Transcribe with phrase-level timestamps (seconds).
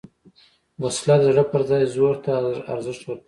[0.83, 2.31] وسله د زړه پر ځای زور ته
[2.73, 3.19] ارزښت ورکوي